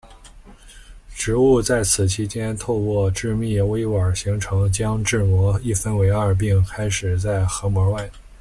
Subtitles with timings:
[1.13, 8.09] 植物在此期间透过致密微管形成将质膜一分为二并开始在核膜外。